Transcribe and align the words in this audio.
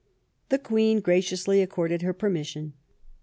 The 0.49 0.57
Queen 0.57 0.99
graciously 0.99 1.61
accorded 1.61 2.01
her 2.01 2.11
permission. 2.11 2.73